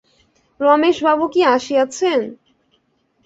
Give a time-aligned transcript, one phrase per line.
[0.59, 2.19] রমেশবাবু কি আসিয়াছেন?